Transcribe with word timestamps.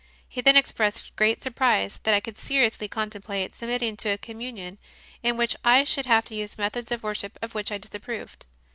He 0.27 0.41
then 0.41 0.57
expressed 0.57 1.15
great 1.15 1.43
surprise 1.43 1.99
that 2.01 2.15
I 2.15 2.19
could 2.21 2.39
seriously 2.39 2.87
contemplate 2.87 3.53
submit 3.53 3.81
ting 3.81 3.95
to 3.97 4.09
a 4.09 4.17
communion 4.17 4.79
in 5.21 5.37
which 5.37 5.55
I 5.63 5.83
should 5.83 6.07
have 6.07 6.25
to 6.25 6.33
use 6.35 6.57
methods 6.57 6.91
of 6.91 7.03
worship 7.03 7.37
of 7.43 7.53
which 7.53 7.71
I 7.71 7.77
disapproved. 7.77 8.47